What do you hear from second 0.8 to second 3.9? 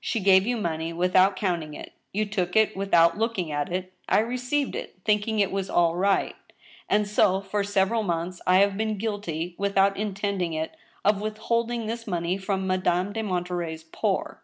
without counting it, you took it without look ing at